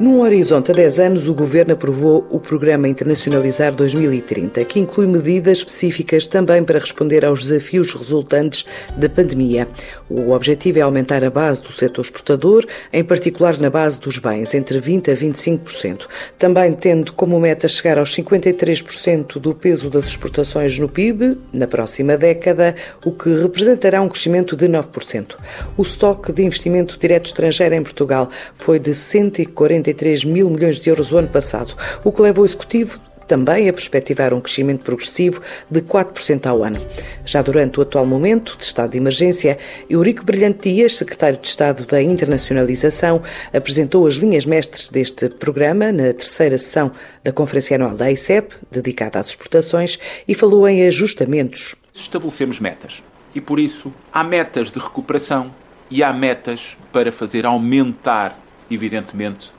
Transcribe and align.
Num 0.00 0.22
horizonte 0.22 0.72
a 0.72 0.74
10 0.74 0.98
anos, 0.98 1.28
o 1.28 1.34
Governo 1.34 1.74
aprovou 1.74 2.26
o 2.28 2.40
Programa 2.40 2.88
Internacionalizar 2.88 3.72
2030, 3.72 4.64
que 4.64 4.80
inclui 4.80 5.06
medidas 5.06 5.58
específicas 5.58 6.26
também 6.26 6.64
para 6.64 6.80
responder 6.80 7.24
aos 7.24 7.44
desafios 7.44 7.94
resultantes 7.94 8.64
da 8.96 9.08
pandemia. 9.08 9.68
O 10.10 10.32
objetivo 10.32 10.80
é 10.80 10.82
aumentar 10.82 11.24
a 11.24 11.30
base 11.30 11.62
do 11.62 11.70
setor 11.70 12.02
exportador, 12.02 12.66
em 12.92 13.04
particular 13.04 13.56
na 13.58 13.70
base 13.70 14.00
dos 14.00 14.18
bens, 14.18 14.52
entre 14.52 14.80
20% 14.80 15.12
a 15.12 15.16
25%. 15.16 16.06
Também 16.36 16.72
tendo 16.72 17.12
como 17.12 17.38
meta 17.38 17.68
chegar 17.68 17.96
aos 17.96 18.12
53% 18.16 19.38
do 19.38 19.54
peso 19.54 19.88
das 19.88 20.06
exportações 20.06 20.76
no 20.76 20.88
PIB 20.88 21.38
na 21.52 21.68
próxima 21.68 22.16
década, 22.16 22.74
o 23.04 23.12
que 23.12 23.32
representará 23.32 24.02
um 24.02 24.08
crescimento 24.08 24.56
de 24.56 24.66
9%. 24.66 25.36
O 25.76 25.82
estoque 25.82 26.32
de 26.32 26.42
investimento 26.42 26.98
direto 26.98 27.26
estrangeiro 27.26 27.76
em 27.76 27.82
Portugal 27.82 28.28
foi 28.56 28.80
de 28.80 28.92
140 28.92 29.83
43 29.84 30.24
mil 30.24 30.48
milhões 30.48 30.80
de 30.80 30.88
euros 30.88 31.12
o 31.12 31.18
ano 31.18 31.28
passado, 31.28 31.76
o 32.02 32.10
que 32.10 32.22
leva 32.22 32.40
o 32.40 32.44
Executivo 32.44 32.98
também 33.26 33.70
a 33.70 33.72
perspectivar 33.72 34.34
um 34.34 34.40
crescimento 34.40 34.84
progressivo 34.84 35.40
de 35.70 35.80
4% 35.80 36.44
ao 36.46 36.62
ano. 36.62 36.78
Já 37.24 37.40
durante 37.40 37.78
o 37.78 37.82
atual 37.82 38.04
momento 38.04 38.54
de 38.58 38.64
estado 38.64 38.90
de 38.90 38.98
emergência, 38.98 39.56
Eurico 39.88 40.24
Brilhante 40.24 40.70
Dias, 40.70 40.96
secretário 40.96 41.38
de 41.38 41.46
Estado 41.46 41.86
da 41.86 42.02
Internacionalização, 42.02 43.22
apresentou 43.52 44.06
as 44.06 44.14
linhas 44.14 44.44
mestres 44.44 44.90
deste 44.90 45.30
programa 45.30 45.90
na 45.90 46.12
terceira 46.12 46.58
sessão 46.58 46.92
da 47.22 47.32
Conferência 47.32 47.76
Anual 47.76 47.94
da 47.94 48.12
ICEP, 48.12 48.54
dedicada 48.70 49.18
às 49.18 49.28
exportações, 49.28 49.98
e 50.28 50.34
falou 50.34 50.68
em 50.68 50.86
ajustamentos. 50.86 51.74
Estabelecemos 51.94 52.60
metas 52.60 53.02
e, 53.34 53.40
por 53.40 53.58
isso, 53.58 53.90
há 54.12 54.22
metas 54.22 54.70
de 54.70 54.78
recuperação 54.78 55.50
e 55.90 56.02
há 56.02 56.12
metas 56.12 56.76
para 56.92 57.10
fazer 57.10 57.46
aumentar, 57.46 58.38
evidentemente, 58.70 59.53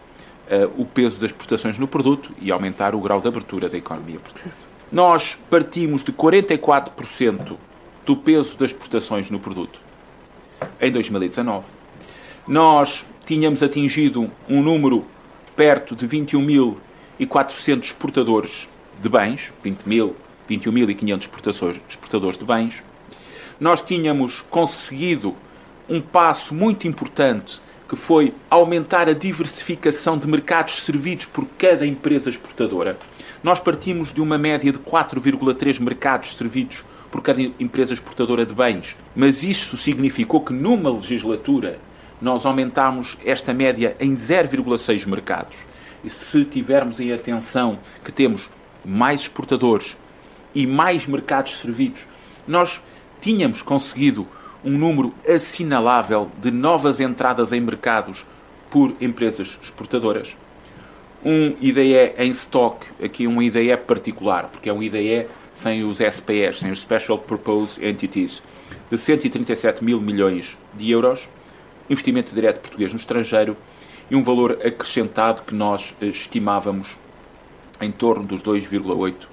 o 0.77 0.85
peso 0.85 1.15
das 1.15 1.31
exportações 1.31 1.77
no 1.77 1.87
produto 1.87 2.31
e 2.39 2.51
aumentar 2.51 2.93
o 2.93 2.99
grau 2.99 3.19
de 3.19 3.27
abertura 3.27 3.67
da 3.67 3.77
economia 3.77 4.19
portuguesa. 4.19 4.65
Nós 4.91 5.37
partimos 5.49 6.03
de 6.03 6.11
44% 6.11 7.57
do 8.05 8.15
peso 8.15 8.55
das 8.57 8.71
exportações 8.71 9.29
no 9.31 9.39
produto 9.39 9.81
em 10.79 10.91
2019. 10.91 11.65
Nós 12.47 13.05
tínhamos 13.25 13.63
atingido 13.63 14.29
um 14.47 14.61
número 14.61 15.03
perto 15.55 15.95
de 15.95 16.07
21.400 16.07 17.83
exportadores 17.83 18.69
de 19.01 19.09
bens, 19.09 19.51
20 19.63 19.83
mil, 19.83 20.15
21.500 20.49 21.81
exportadores 21.89 22.37
de 22.37 22.45
bens. 22.45 22.83
Nós 23.59 23.81
tínhamos 23.81 24.41
conseguido 24.49 25.35
um 25.89 26.01
passo 26.01 26.53
muito 26.53 26.87
importante 26.87 27.59
que 27.95 28.01
foi 28.01 28.33
aumentar 28.49 29.07
a 29.07 29.13
diversificação 29.13 30.17
de 30.17 30.27
mercados 30.27 30.81
servidos 30.81 31.25
por 31.27 31.47
cada 31.57 31.85
empresa 31.87 32.29
exportadora. 32.29 32.97
Nós 33.41 33.61
partimos 33.61 34.11
de 34.11 34.19
uma 34.21 34.37
média 34.37 34.69
de 34.69 34.77
4,3 34.77 35.79
mercados 35.79 36.35
servidos 36.35 36.83
por 37.09 37.21
cada 37.21 37.41
empresa 37.41 37.93
exportadora 37.93 38.45
de 38.45 38.53
bens, 38.53 38.97
mas 39.15 39.43
isso 39.43 39.77
significou 39.77 40.41
que 40.41 40.51
numa 40.51 40.91
legislatura 40.91 41.79
nós 42.21 42.45
aumentámos 42.45 43.17
esta 43.23 43.53
média 43.53 43.95
em 43.97 44.13
0,6 44.13 45.07
mercados. 45.07 45.55
E 46.03 46.09
se 46.09 46.43
tivermos 46.43 46.99
em 46.99 47.13
atenção 47.13 47.79
que 48.03 48.11
temos 48.11 48.49
mais 48.83 49.21
exportadores 49.21 49.95
e 50.53 50.67
mais 50.67 51.07
mercados 51.07 51.59
servidos, 51.59 52.05
nós 52.45 52.81
tínhamos 53.21 53.61
conseguido 53.61 54.27
um 54.65 54.71
número 54.71 55.13
assinalável 55.29 56.29
de 56.41 56.49
novas 56.49 56.99
entradas 56.99 57.53
em 57.53 57.61
mercados 57.61 58.25
por 58.69 58.95
empresas 58.99 59.59
exportadoras. 59.61 60.35
Um 61.23 61.55
IDE 61.61 62.13
em 62.17 62.31
stock, 62.31 62.85
aqui 63.01 63.27
um 63.27 63.41
IDE 63.41 63.77
particular, 63.77 64.49
porque 64.51 64.67
é 64.67 64.73
um 64.73 64.81
IDE 64.81 65.27
sem 65.53 65.83
os 65.83 65.99
SPEs, 65.99 66.59
sem 66.59 66.71
os 66.71 66.79
Special 66.79 67.19
Purpose 67.19 67.83
Entities, 67.83 68.41
de 68.89 68.97
137 68.97 69.83
mil 69.83 70.01
milhões 70.01 70.57
de 70.73 70.89
euros, 70.91 71.29
investimento 71.89 72.33
direto 72.33 72.59
português 72.59 72.91
no 72.91 72.99
estrangeiro 72.99 73.55
e 74.09 74.15
um 74.15 74.23
valor 74.23 74.53
acrescentado 74.65 75.43
que 75.43 75.53
nós 75.53 75.95
eh, 76.01 76.07
estimávamos 76.07 76.97
em 77.79 77.91
torno 77.91 78.25
dos 78.25 78.41
2,8 78.41 79.13
uh, 79.13 79.27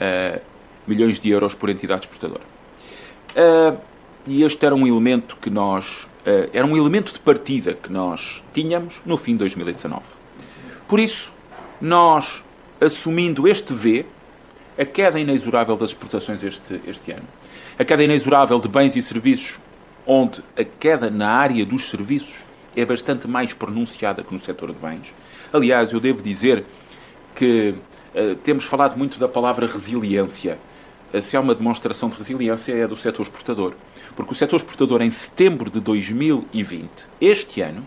eh, 0.00 0.40
milhões 0.86 1.20
de 1.20 1.30
euros 1.30 1.54
por 1.54 1.68
entidade 1.68 2.06
exportadora. 2.06 2.42
Uh, 3.36 3.78
e 4.26 4.42
este 4.42 4.64
era 4.64 4.74
um 4.74 4.86
elemento 4.86 5.36
que 5.40 5.50
nós. 5.50 6.08
Uh, 6.26 6.48
era 6.52 6.66
um 6.66 6.76
elemento 6.76 7.12
de 7.12 7.18
partida 7.18 7.74
que 7.74 7.92
nós 7.92 8.42
tínhamos 8.52 9.00
no 9.04 9.16
fim 9.18 9.32
de 9.32 9.38
2019. 9.38 10.02
Por 10.88 10.98
isso, 10.98 11.32
nós, 11.80 12.42
assumindo 12.80 13.46
este 13.46 13.74
V, 13.74 14.06
a 14.78 14.84
queda 14.84 15.20
inexorável 15.20 15.76
das 15.76 15.90
exportações 15.90 16.42
este, 16.42 16.80
este 16.86 17.12
ano, 17.12 17.24
a 17.78 17.84
queda 17.84 18.02
inexorável 18.02 18.58
de 18.58 18.68
bens 18.68 18.96
e 18.96 19.02
serviços, 19.02 19.58
onde 20.06 20.42
a 20.56 20.64
queda 20.64 21.10
na 21.10 21.28
área 21.28 21.64
dos 21.64 21.88
serviços 21.88 22.36
é 22.76 22.84
bastante 22.84 23.28
mais 23.28 23.52
pronunciada 23.52 24.22
que 24.22 24.32
no 24.32 24.40
setor 24.40 24.72
de 24.72 24.78
bens. 24.78 25.14
Aliás, 25.52 25.92
eu 25.92 26.00
devo 26.00 26.22
dizer 26.22 26.64
que 27.34 27.74
uh, 28.14 28.34
temos 28.36 28.64
falado 28.64 28.96
muito 28.96 29.18
da 29.18 29.28
palavra 29.28 29.66
resiliência 29.66 30.58
se 31.20 31.36
há 31.36 31.40
uma 31.40 31.54
demonstração 31.54 32.08
de 32.08 32.16
resiliência 32.16 32.72
é 32.72 32.86
do 32.86 32.96
setor 32.96 33.22
exportador. 33.22 33.74
Porque 34.16 34.32
o 34.32 34.34
setor 34.34 34.56
exportador, 34.56 35.02
em 35.02 35.10
setembro 35.10 35.70
de 35.70 35.80
2020, 35.80 36.90
este 37.20 37.60
ano, 37.60 37.86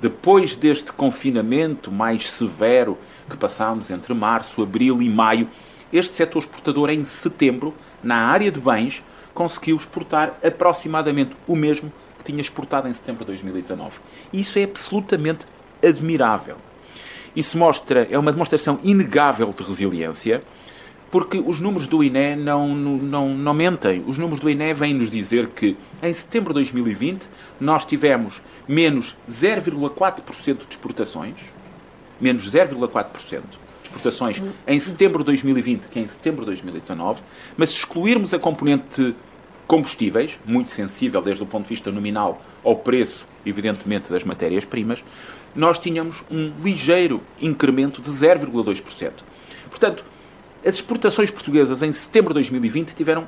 depois 0.00 0.54
deste 0.54 0.92
confinamento 0.92 1.90
mais 1.90 2.30
severo 2.30 2.96
que 3.28 3.36
passámos 3.36 3.90
entre 3.90 4.14
março, 4.14 4.62
abril 4.62 5.02
e 5.02 5.08
maio, 5.08 5.48
este 5.92 6.16
setor 6.16 6.40
exportador, 6.40 6.90
em 6.90 7.04
setembro, 7.04 7.74
na 8.02 8.26
área 8.26 8.50
de 8.50 8.60
bens, 8.60 9.02
conseguiu 9.34 9.76
exportar 9.76 10.38
aproximadamente 10.44 11.32
o 11.46 11.56
mesmo 11.56 11.92
que 12.18 12.24
tinha 12.24 12.40
exportado 12.40 12.88
em 12.88 12.92
setembro 12.92 13.24
de 13.24 13.28
2019. 13.28 13.98
Isso 14.32 14.58
é 14.58 14.64
absolutamente 14.64 15.46
admirável. 15.82 16.56
Isso 17.34 17.56
mostra, 17.56 18.06
é 18.10 18.18
uma 18.18 18.32
demonstração 18.32 18.78
inegável 18.82 19.54
de 19.56 19.62
resiliência 19.62 20.42
porque 21.10 21.38
os 21.38 21.58
números 21.58 21.86
do 21.86 22.02
INE 22.02 22.36
não, 22.36 22.74
não, 22.74 23.34
não 23.34 23.54
mentem. 23.54 24.04
Os 24.06 24.18
números 24.18 24.40
do 24.40 24.50
INE 24.50 24.74
vêm 24.74 24.94
nos 24.94 25.10
dizer 25.10 25.48
que 25.48 25.76
em 26.02 26.12
setembro 26.12 26.52
de 26.52 26.60
2020 26.60 27.28
nós 27.60 27.84
tivemos 27.84 28.42
menos 28.66 29.16
0,4% 29.30 30.58
de 30.58 30.64
exportações, 30.70 31.36
menos 32.20 32.50
0,4% 32.50 33.40
de 33.40 33.58
exportações 33.84 34.42
em 34.66 34.78
setembro 34.78 35.20
de 35.20 35.26
2020 35.26 35.86
que 35.86 35.98
em 35.98 36.06
setembro 36.06 36.40
de 36.40 36.46
2019, 36.46 37.22
mas 37.56 37.70
se 37.70 37.76
excluirmos 37.76 38.34
a 38.34 38.38
componente 38.38 39.14
combustíveis, 39.66 40.38
muito 40.46 40.70
sensível 40.70 41.20
desde 41.20 41.42
o 41.42 41.46
ponto 41.46 41.64
de 41.64 41.68
vista 41.68 41.90
nominal 41.90 42.42
ao 42.64 42.74
preço, 42.74 43.26
evidentemente, 43.44 44.10
das 44.10 44.24
matérias-primas, 44.24 45.04
nós 45.54 45.78
tínhamos 45.78 46.24
um 46.30 46.52
ligeiro 46.62 47.20
incremento 47.40 48.00
de 48.00 48.10
0,2%. 48.10 49.12
Portanto, 49.68 50.04
as 50.64 50.76
exportações 50.76 51.30
portuguesas 51.30 51.82
em 51.82 51.92
setembro 51.92 52.30
de 52.30 52.34
2020 52.34 52.94
tiveram 52.94 53.26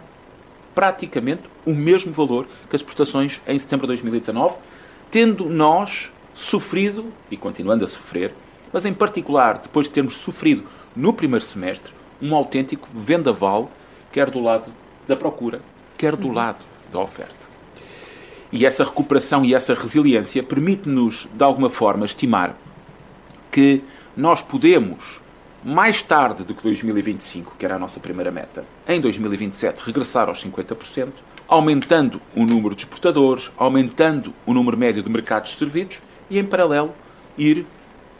praticamente 0.74 1.42
o 1.66 1.74
mesmo 1.74 2.12
valor 2.12 2.46
que 2.68 2.76
as 2.76 2.80
exportações 2.80 3.40
em 3.46 3.58
setembro 3.58 3.86
de 3.86 3.92
2019, 3.92 4.56
tendo 5.10 5.44
nós 5.48 6.12
sofrido, 6.34 7.12
e 7.30 7.36
continuando 7.36 7.84
a 7.84 7.88
sofrer, 7.88 8.32
mas 8.72 8.86
em 8.86 8.94
particular 8.94 9.58
depois 9.58 9.86
de 9.86 9.92
termos 9.92 10.16
sofrido 10.16 10.64
no 10.94 11.12
primeiro 11.12 11.44
semestre, 11.44 11.92
um 12.20 12.34
autêntico 12.34 12.88
vendaval, 12.94 13.70
quer 14.12 14.30
do 14.30 14.40
lado 14.40 14.72
da 15.06 15.16
procura, 15.16 15.60
quer 15.96 16.16
do 16.16 16.30
lado 16.30 16.64
da 16.92 17.00
oferta. 17.00 17.50
E 18.52 18.66
essa 18.66 18.82
recuperação 18.82 19.44
e 19.44 19.54
essa 19.54 19.74
resiliência 19.74 20.42
permite-nos, 20.42 21.28
de 21.32 21.44
alguma 21.44 21.70
forma, 21.70 22.04
estimar 22.04 22.56
que 23.50 23.82
nós 24.16 24.42
podemos 24.42 25.19
mais 25.62 26.00
tarde 26.00 26.42
do 26.42 26.54
que 26.54 26.62
2025, 26.62 27.54
que 27.58 27.64
era 27.66 27.76
a 27.76 27.78
nossa 27.78 28.00
primeira 28.00 28.30
meta, 28.30 28.64
em 28.88 29.00
2027 29.00 29.84
regressar 29.84 30.28
aos 30.28 30.42
50%, 30.42 31.12
aumentando 31.46 32.20
o 32.34 32.44
número 32.44 32.74
de 32.74 32.82
exportadores, 32.82 33.50
aumentando 33.58 34.32
o 34.46 34.54
número 34.54 34.76
médio 34.76 35.02
de 35.02 35.10
mercados 35.10 35.52
servidos 35.52 36.00
e, 36.30 36.38
em 36.38 36.44
paralelo, 36.44 36.94
ir 37.36 37.66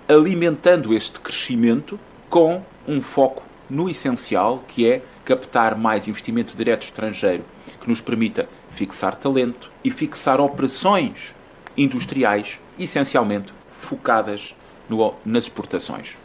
alimentando 0.06 0.92
este 0.92 1.19
crescimento 1.20 1.98
com 2.28 2.62
um 2.87 3.00
foco 3.00 3.42
no 3.70 3.88
essencial, 3.88 4.62
que 4.69 4.87
é 4.87 5.02
captar 5.25 5.78
mais 5.78 6.08
investimento 6.08 6.56
direto 6.56 6.82
estrangeiro 6.82 7.44
que 7.81 7.88
nos 7.88 8.00
permita 8.00 8.48
fixar 8.72 9.14
talento 9.16 9.70
e 9.82 9.90
fixar 9.90 10.40
operações 10.40 11.34
industriais 11.76 12.60
essencialmente 12.78 13.54
focadas 13.70 14.54
no, 14.88 15.14
nas 15.25 15.44
exportações 15.44 16.16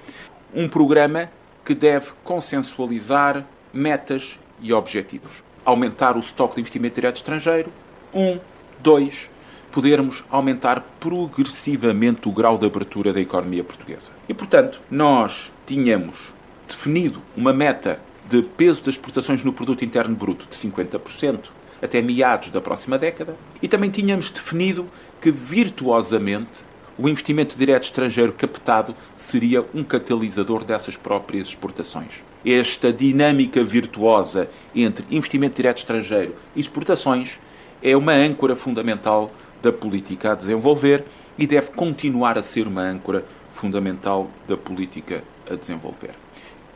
um 0.56 0.69
programa 0.69 1.30
que 1.66 1.75
deve 1.75 2.12
consensualizar 2.24 3.46
metas 3.74 4.40
e 4.62 4.72
objetivos. 4.72 5.44
Aumentar 5.66 6.16
o 6.16 6.19
estoque 6.19 6.56
de 6.56 6.62
investimento 6.62 6.96
direto 6.96 7.18
estrangeiro. 7.18 7.72
Um. 8.13 8.40
Dois. 8.80 9.30
podermos 9.72 10.24
aumentar 10.30 10.86
progressivamente 11.02 12.30
o 12.30 12.31
grau 12.31 12.57
de 12.57 12.66
abertura 12.66 13.12
da 13.12 13.19
economia 13.19 13.62
portuguesa. 13.62 14.10
E, 14.30 14.34
portanto, 14.34 14.80
nós 14.90 15.52
tínhamos 15.66 16.34
definido 16.66 17.22
uma 17.36 17.51
meta 17.51 18.00
de 18.30 18.42
peso 18.42 18.80
das 18.80 18.96
exportações 18.96 19.44
no 19.44 19.51
produto 19.51 19.84
interno 19.84 20.16
bruto 20.16 20.48
de 20.50 20.56
50% 20.56 21.50
até 21.81 22.01
meados 22.01 22.50
da 22.50 22.62
próxima 22.62 22.98
década 22.98 23.36
e 23.62 23.68
também 23.68 23.90
tínhamos 23.90 24.30
definido 24.30 24.90
que 25.19 25.30
virtuosamente 25.30 26.66
o 26.97 27.09
investimento 27.09 27.57
direto 27.57 27.83
estrangeiro 27.83 28.31
captado 28.33 28.95
seria 29.15 29.65
um 29.74 29.83
catalisador 29.83 30.63
dessas 30.63 30.95
próprias 30.95 31.50
exportações. 31.50 32.24
Esta 32.45 32.94
dinâmica 32.94 33.63
virtuosa 33.63 34.50
entre 34.74 35.06
investimento 35.09 35.56
direto 35.56 35.80
estrangeiro 35.80 36.36
e 36.56 36.59
exportações 36.59 37.39
é 37.83 37.95
uma 37.97 38.13
âncora 38.13 38.56
fundamental 38.56 39.31
da 39.62 39.71
política 39.71 40.31
a 40.31 40.36
desenvolver 40.36 41.03
e 41.38 41.45
deve 41.45 41.71
continuar 41.71 42.38
a 42.38 42.44
ser 42.44 42.68
uma 42.68 42.81
âncora 42.81 43.25
fundamental 43.50 44.30
da 44.48 44.56
política 44.56 45.24
a 45.50 45.56
desenvolver. 45.56 46.12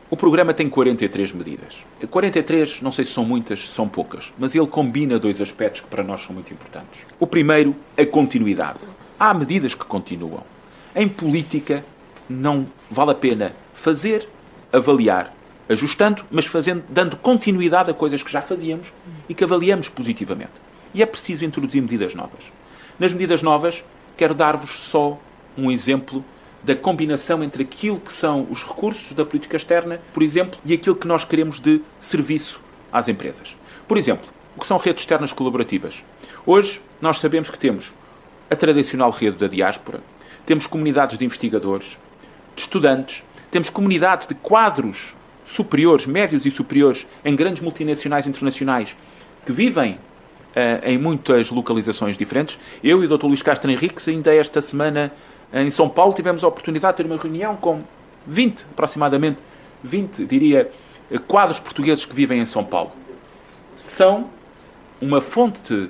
O 0.09 0.17
programa 0.17 0.55
tem 0.55 0.67
43 0.67 1.33
medidas. 1.33 1.85
43, 2.09 2.81
não 2.81 2.91
sei 2.91 3.05
se 3.05 3.11
são 3.11 3.23
muitas, 3.23 3.59
se 3.59 3.67
são 3.67 3.87
poucas, 3.87 4.33
mas 4.39 4.55
ele 4.55 4.65
combina 4.65 5.19
dois 5.19 5.39
aspectos 5.39 5.81
que 5.81 5.87
para 5.87 6.03
nós 6.03 6.21
são 6.21 6.33
muito 6.33 6.51
importantes. 6.51 7.05
O 7.19 7.27
primeiro, 7.27 7.75
a 7.95 8.03
continuidade. 8.05 8.79
Há 9.19 9.33
medidas 9.33 9.73
que 9.73 9.83
continuam. 9.83 10.45
Em 10.95 11.05
política, 11.05 11.83
não 12.29 12.65
vale 12.89 13.11
a 13.11 13.15
pena 13.15 13.51
fazer, 13.73 14.25
avaliar, 14.71 15.35
ajustando, 15.67 16.23
mas 16.31 16.45
fazendo, 16.45 16.85
dando 16.87 17.17
continuidade 17.17 17.91
a 17.91 17.93
coisas 17.93 18.23
que 18.23 18.31
já 18.31 18.41
fazíamos 18.41 18.93
e 19.27 19.33
que 19.33 19.43
avaliamos 19.43 19.89
positivamente. 19.89 20.53
E 20.93 21.03
é 21.03 21.05
preciso 21.05 21.43
introduzir 21.43 21.81
medidas 21.81 22.15
novas. 22.15 22.45
Nas 22.97 23.11
medidas 23.11 23.41
novas, 23.43 23.83
quero 24.15 24.33
dar-vos 24.33 24.69
só 24.69 25.19
um 25.57 25.69
exemplo 25.69 26.23
da 26.63 26.73
combinação 26.73 27.43
entre 27.43 27.63
aquilo 27.63 27.99
que 27.99 28.13
são 28.13 28.47
os 28.49 28.63
recursos 28.63 29.11
da 29.11 29.25
política 29.25 29.57
externa, 29.57 29.99
por 30.13 30.23
exemplo, 30.23 30.57
e 30.63 30.73
aquilo 30.73 30.95
que 30.95 31.07
nós 31.07 31.25
queremos 31.25 31.59
de 31.59 31.81
serviço 31.99 32.61
às 32.89 33.09
empresas. 33.09 33.57
Por 33.85 33.97
exemplo, 33.97 34.29
o 34.55 34.61
que 34.61 34.67
são 34.67 34.77
redes 34.77 35.03
externas 35.03 35.33
colaborativas. 35.33 36.05
Hoje, 36.45 36.79
nós 37.01 37.19
sabemos 37.19 37.49
que 37.49 37.59
temos 37.59 37.91
a 38.49 38.55
tradicional 38.55 39.11
rede 39.11 39.37
da 39.37 39.47
diáspora, 39.47 40.01
temos 40.45 40.65
comunidades 40.65 41.17
de 41.17 41.25
investigadores, 41.25 41.97
de 42.55 42.61
estudantes, 42.61 43.23
temos 43.51 43.69
comunidades 43.69 44.27
de 44.27 44.35
quadros 44.35 45.15
superiores, 45.45 46.05
médios 46.05 46.45
e 46.45 46.51
superiores, 46.51 47.07
em 47.23 47.35
grandes 47.35 47.61
multinacionais 47.61 48.27
internacionais 48.27 48.95
que 49.45 49.51
vivem 49.51 49.93
uh, 49.93 49.99
em 50.83 50.97
muitas 50.97 51.49
localizações 51.49 52.17
diferentes. 52.17 52.59
Eu 52.83 53.03
e 53.03 53.07
o 53.07 53.17
Dr. 53.17 53.25
Luís 53.25 53.41
Castro 53.41 53.69
Henriques, 53.69 54.07
ainda 54.07 54.33
esta 54.33 54.61
semana 54.61 55.11
em 55.51 55.69
São 55.69 55.89
Paulo 55.89 56.13
tivemos 56.13 56.43
a 56.43 56.47
oportunidade 56.47 56.97
de 56.97 57.03
ter 57.03 57.09
uma 57.11 57.19
reunião 57.19 57.55
com 57.55 57.81
20, 58.27 58.65
aproximadamente 58.71 59.41
20, 59.83 60.25
diria, 60.25 60.71
quadros 61.27 61.59
portugueses 61.59 62.05
que 62.05 62.13
vivem 62.13 62.39
em 62.39 62.45
São 62.45 62.63
Paulo. 62.63 62.91
São 63.75 64.29
uma 65.01 65.21
fonte 65.21 65.89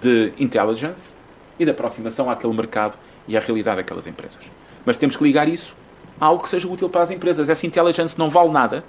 de 0.00 0.32
intelligence 0.38 1.14
e 1.58 1.64
de 1.64 1.70
aproximação 1.70 2.30
àquele 2.30 2.54
mercado 2.54 2.96
e 3.26 3.36
à 3.36 3.40
realidade 3.40 3.76
daquelas 3.78 4.06
empresas. 4.06 4.40
Mas 4.84 4.96
temos 4.96 5.16
que 5.16 5.24
ligar 5.24 5.48
isso 5.48 5.74
a 6.20 6.26
algo 6.26 6.42
que 6.42 6.48
seja 6.48 6.68
útil 6.68 6.88
para 6.88 7.02
as 7.02 7.10
empresas. 7.10 7.48
Essa 7.48 7.66
intelligence 7.66 8.18
não 8.18 8.30
vale 8.30 8.50
nada 8.50 8.84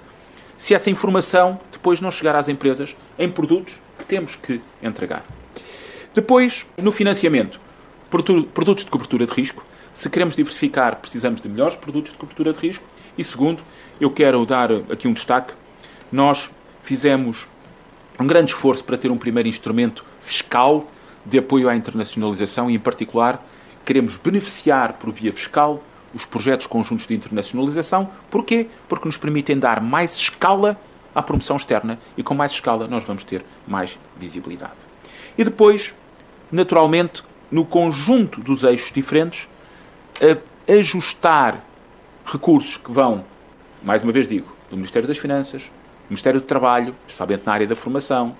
se 0.56 0.74
essa 0.74 0.90
informação 0.90 1.58
depois 1.72 2.00
não 2.00 2.10
chegar 2.10 2.36
às 2.36 2.48
empresas 2.48 2.96
em 3.18 3.30
produtos 3.30 3.74
que 3.98 4.04
temos 4.04 4.36
que 4.36 4.60
entregar. 4.82 5.24
Depois, 6.12 6.66
no 6.76 6.92
financiamento, 6.92 7.60
produtos 8.08 8.84
de 8.84 8.90
cobertura 8.90 9.26
de 9.26 9.32
risco. 9.32 9.64
Se 9.92 10.10
queremos 10.10 10.36
diversificar, 10.36 10.96
precisamos 10.96 11.40
de 11.40 11.48
melhores 11.48 11.76
produtos 11.76 12.12
de 12.12 12.18
cobertura 12.18 12.52
de 12.52 12.58
risco. 12.58 12.84
E 13.16 13.24
segundo, 13.24 13.62
eu 14.00 14.10
quero 14.10 14.44
dar 14.44 14.70
aqui 14.90 15.06
um 15.06 15.12
destaque. 15.12 15.54
Nós 16.10 16.50
fizemos 16.82 17.48
um 18.18 18.26
grande 18.26 18.52
esforço 18.52 18.84
para 18.84 18.98
ter 18.98 19.10
um 19.10 19.16
primeiro 19.16 19.48
instrumento 19.48 20.04
fiscal 20.20 20.86
de 21.24 21.38
apoio 21.38 21.68
à 21.68 21.76
internacionalização 21.76 22.70
e, 22.70 22.74
em 22.74 22.78
particular, 22.78 23.44
queremos 23.84 24.16
beneficiar 24.16 24.94
por 24.94 25.12
via 25.12 25.32
fiscal 25.32 25.82
os 26.14 26.24
projetos 26.24 26.66
conjuntos 26.66 27.06
de 27.06 27.14
internacionalização. 27.14 28.10
Porquê? 28.30 28.68
Porque 28.88 29.06
nos 29.06 29.16
permitem 29.16 29.58
dar 29.58 29.80
mais 29.80 30.14
escala 30.14 30.76
à 31.14 31.22
promoção 31.22 31.56
externa 31.56 31.98
e 32.16 32.22
com 32.22 32.34
mais 32.34 32.52
escala 32.52 32.86
nós 32.86 33.04
vamos 33.04 33.24
ter 33.24 33.44
mais 33.66 33.98
visibilidade. 34.18 34.78
E 35.36 35.44
depois, 35.44 35.94
naturalmente, 36.50 37.22
no 37.50 37.64
conjunto 37.64 38.40
dos 38.40 38.64
eixos 38.64 38.92
diferentes, 38.92 39.48
ajustar 40.68 41.64
recursos 42.24 42.76
que 42.76 42.92
vão, 42.92 43.24
mais 43.82 44.02
uma 44.02 44.12
vez 44.12 44.28
digo, 44.28 44.54
do 44.68 44.76
Ministério 44.76 45.08
das 45.08 45.18
Finanças, 45.18 45.70
Ministério 46.08 46.40
do 46.40 46.46
Trabalho, 46.46 46.94
especialmente 47.06 47.42
na 47.46 47.52
área 47.52 47.66
da 47.66 47.76
formação, 47.76 48.36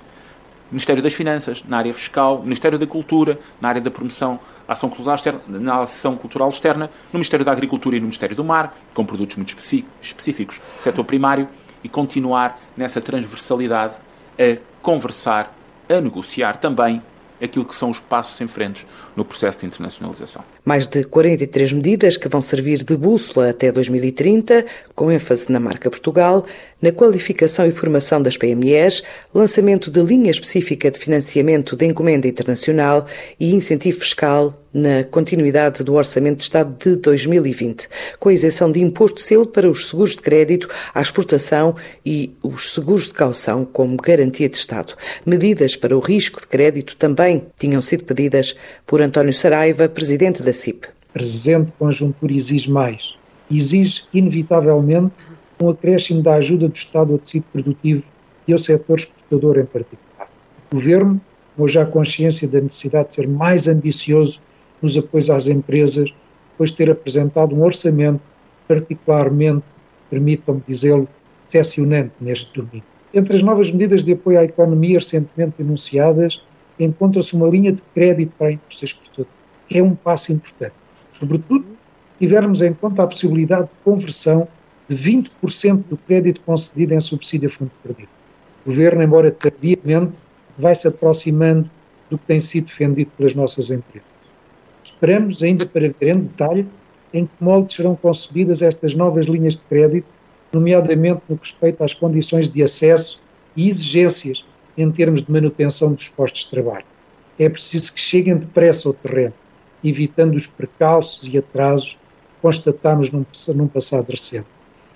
Ministério 0.70 1.02
das 1.02 1.12
Finanças, 1.12 1.64
na 1.67 1.78
área 1.78 1.93
fiscal, 1.93 2.43
Ministério 2.43 2.78
da 2.78 2.87
Cultura, 2.87 3.38
na 3.61 3.69
área 3.69 3.81
da 3.81 3.90
promoção, 3.90 4.38
ação 4.69 4.88
cultural 4.88 5.14
externa, 5.14 5.40
na 5.49 5.82
ação 5.82 6.17
cultural 6.17 6.49
externa, 6.49 6.87
no 7.12 7.19
Ministério 7.19 7.44
da 7.44 7.52
Agricultura 7.52 7.96
e 7.96 8.00
no 8.00 8.06
Ministério 8.06 8.37
do 8.37 8.44
Mar, 8.44 8.76
com 8.94 9.05
produtos 9.05 9.37
muito 9.37 9.56
específicos, 10.00 10.61
setor 10.78 11.05
primário, 11.05 11.49
e 11.82 11.88
continuar 11.88 12.61
nessa 12.76 13.00
transversalidade 13.00 13.94
a 14.38 14.58
conversar, 14.82 15.55
a 15.88 16.00
negociar 16.00 16.58
também 16.58 17.02
aquilo 17.43 17.64
que 17.64 17.75
são 17.75 17.90
os 17.90 17.99
passos 17.99 18.38
em 18.40 18.46
frente 18.46 18.87
no 19.17 19.25
processo 19.25 19.61
de 19.61 19.67
internacionalização. 19.67 20.44
Mais 20.64 20.87
de 20.87 21.05
43 21.05 21.72
medidas 21.72 22.17
que 22.17 22.28
vão 22.28 22.40
servir 22.40 22.84
de 22.84 22.96
bússola 22.96 23.50
até 23.50 23.72
2030, 23.72 24.67
com 24.94 25.11
ênfase 25.11 25.50
na 25.50 25.58
marca 25.58 25.90
Portugal, 25.90 26.44
na 26.81 26.91
qualificação 26.93 27.67
e 27.67 27.73
formação 27.73 28.23
das 28.23 28.37
PMEs, 28.37 29.03
lançamento 29.35 29.91
de 29.91 30.00
linha 30.00 30.31
específica 30.31 30.91
de 30.91 30.99
financiamento 30.99 31.77
de 31.77 31.87
encomenda 31.87 32.27
internacional 32.27 33.06
e 33.38 33.55
incentivo 33.55 34.00
fiscal 34.00 34.55
na 34.73 35.03
continuidade 35.05 35.82
do 35.82 35.94
Orçamento 35.94 36.38
de 36.38 36.44
Estado 36.44 36.75
de 36.79 36.97
2020, 36.97 37.88
com 38.19 38.29
a 38.29 38.32
isenção 38.32 38.71
de 38.71 38.81
imposto 38.81 39.21
selo 39.21 39.47
para 39.47 39.69
os 39.69 39.88
seguros 39.88 40.12
de 40.12 40.19
crédito 40.19 40.69
à 40.94 41.03
exportação 41.03 41.75
e 42.06 42.32
os 42.43 42.73
seguros 42.73 43.09
de 43.09 43.15
caução 43.15 43.65
como 43.65 43.97
garantia 43.97 44.49
de 44.49 44.56
Estado. 44.56 44.94
Medidas 45.27 45.75
para 45.77 45.97
o 45.97 46.00
risco 46.00 46.41
de 46.41 46.47
crédito 46.47 46.97
também 46.97 47.44
tinham 47.59 47.82
sido 47.82 48.05
pedidas 48.05 48.55
por 48.87 49.03
António 49.03 49.32
Saraiva, 49.32 49.89
presidente 49.89 50.43
da 50.43 50.53
CIP. 50.53 50.87
Presente 51.13 51.72
conjuntura 51.79 52.32
exige 52.32 52.70
mais. 52.70 53.15
Exige, 53.51 54.05
inevitavelmente, 54.15 55.13
um 55.60 55.69
acréscimo 55.69 56.22
da 56.22 56.34
ajuda 56.34 56.69
do 56.69 56.74
Estado 56.74 57.12
ao 57.12 57.19
tecido 57.19 57.44
produtivo 57.52 58.02
e 58.48 58.52
ao 58.52 58.58
setor 58.58 58.98
exportador 58.98 59.58
em 59.58 59.67
particular. 59.67 60.29
O 60.70 60.76
Governo 60.76 61.20
tomou 61.55 61.69
já 61.69 61.84
consciência 61.84 62.48
da 62.48 62.60
necessidade 62.60 63.10
de 63.10 63.14
ser 63.17 63.29
mais 63.29 63.69
ambicioso 63.69 64.40
nos 64.81 64.96
apoios 64.96 65.29
às 65.29 65.46
empresas, 65.46 66.10
depois 66.52 66.70
de 66.70 66.76
ter 66.76 66.90
apresentado 66.90 67.55
um 67.55 67.62
orçamento 67.62 68.20
particularmente, 68.67 69.64
permitam-me 70.08 70.62
dizê-lo, 70.67 71.08
decepcionante 71.46 72.12
neste 72.20 72.52
domingo. 72.55 72.84
Entre 73.12 73.34
as 73.34 73.43
novas 73.43 73.70
medidas 73.70 74.05
de 74.05 74.12
apoio 74.12 74.38
à 74.38 74.44
economia 74.44 74.98
recentemente 74.98 75.55
enunciadas, 75.60 76.40
encontra-se 76.79 77.34
uma 77.34 77.48
linha 77.48 77.72
de 77.72 77.82
crédito 77.93 78.32
para 78.38 78.48
a 78.48 78.52
indústria 78.52 78.86
exportadora. 78.86 79.29
É 79.72 79.82
um 79.82 79.94
passo 79.94 80.32
importante, 80.32 80.74
sobretudo 81.12 81.64
se 82.12 82.19
tivermos 82.20 82.62
em 82.62 82.72
conta 82.72 83.02
a 83.02 83.06
possibilidade 83.06 83.64
de 83.64 83.70
conversão 83.84 84.48
de 84.91 84.97
20% 84.97 85.85
do 85.89 85.97
crédito 85.97 86.41
concedido 86.41 86.94
em 86.94 87.01
subsídio 87.01 87.49
a 87.49 87.53
fundo 87.53 87.70
perdido. 87.81 88.09
O 88.67 88.70
Governo, 88.70 89.03
embora 89.05 89.31
tardiamente, 89.31 90.19
vai 90.59 90.75
se 90.75 90.89
aproximando 90.89 91.70
do 92.11 92.19
que 92.19 92.27
tem 92.27 92.41
sido 92.41 92.67
defendido 92.67 93.09
pelas 93.17 93.32
nossas 93.32 93.70
empresas. 93.70 94.09
Esperamos 94.82 95.44
ainda 95.44 95.65
para 95.65 95.89
ver 95.89 96.17
em 96.17 96.23
detalhe 96.23 96.67
em 97.15 97.25
que 97.25 97.32
moldes 97.41 97.77
serão 97.77 97.94
concebidas 97.94 98.63
estas 98.63 98.94
novas 98.97 99.27
linhas 99.27 99.55
de 99.55 99.63
crédito, 99.69 100.06
nomeadamente 100.53 101.23
no 101.29 101.39
que 101.39 101.44
respeita 101.44 101.85
às 101.85 101.94
condições 101.94 102.49
de 102.49 102.61
acesso 102.61 103.23
e 103.56 103.69
exigências 103.69 104.44
em 104.77 104.91
termos 104.91 105.23
de 105.23 105.31
manutenção 105.31 105.93
dos 105.93 106.09
postos 106.09 106.44
de 106.44 106.51
trabalho. 106.51 106.85
É 107.39 107.49
preciso 107.49 107.94
que 107.94 108.01
cheguem 108.01 108.37
depressa 108.37 108.89
ao 108.89 108.94
terreno, 108.94 109.35
evitando 109.85 110.35
os 110.35 110.49
precalços 110.49 111.32
e 111.32 111.39
atrasos 111.39 111.93
que 111.93 112.43
constatamos 112.43 113.13
num, 113.13 113.25
num 113.55 113.69
passado 113.69 114.11
recente 114.11 114.47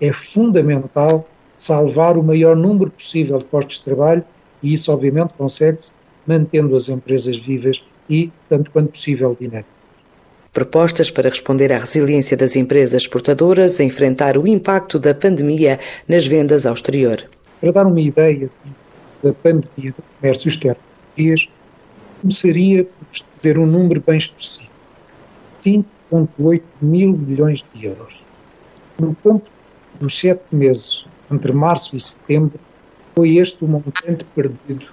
é 0.00 0.12
fundamental 0.12 1.28
salvar 1.58 2.16
o 2.16 2.22
maior 2.22 2.56
número 2.56 2.90
possível 2.90 3.38
de 3.38 3.44
postos 3.44 3.78
de 3.78 3.84
trabalho 3.84 4.24
e 4.62 4.74
isso, 4.74 4.92
obviamente, 4.92 5.34
consegue-se 5.34 5.92
mantendo 6.26 6.74
as 6.74 6.88
empresas 6.88 7.36
vivas 7.36 7.82
e, 8.08 8.30
tanto 8.48 8.70
quanto 8.70 8.90
possível, 8.90 9.36
dinâmicas. 9.38 9.74
Propostas 10.52 11.10
para 11.10 11.28
responder 11.28 11.72
à 11.72 11.78
resiliência 11.78 12.36
das 12.36 12.54
empresas 12.54 13.02
exportadoras 13.02 13.80
a 13.80 13.84
enfrentar 13.84 14.38
o 14.38 14.46
impacto 14.46 14.98
da 14.98 15.14
pandemia 15.14 15.80
nas 16.08 16.26
vendas 16.26 16.64
ao 16.64 16.74
exterior. 16.74 17.24
Para 17.60 17.72
dar 17.72 17.86
uma 17.86 18.00
ideia 18.00 18.48
da 19.22 19.32
pandemia 19.32 19.92
do 19.92 20.02
comércio 20.20 20.48
externo 20.48 20.80
português, 21.14 21.48
começaria 22.20 22.84
por 22.84 23.06
dizer 23.36 23.58
um 23.58 23.66
número 23.66 24.02
bem 24.06 24.18
específico: 24.18 24.72
5,8 25.64 26.62
mil 26.80 27.12
milhões 27.12 27.64
de 27.74 27.86
euros. 27.86 28.14
No 29.00 29.14
ponto 29.14 29.50
dos 30.00 30.18
sete 30.18 30.42
meses, 30.52 31.04
entre 31.30 31.52
março 31.52 31.96
e 31.96 32.00
setembro, 32.00 32.58
foi 33.14 33.36
este 33.36 33.64
o 33.64 33.68
montante 33.68 34.24
perdido 34.34 34.86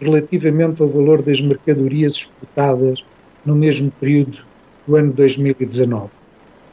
relativamente 0.00 0.82
ao 0.82 0.88
valor 0.88 1.22
das 1.22 1.40
mercadorias 1.40 2.14
exportadas 2.14 3.04
no 3.44 3.54
mesmo 3.54 3.90
período 3.92 4.38
do 4.86 4.96
ano 4.96 5.12
2019. 5.12 6.10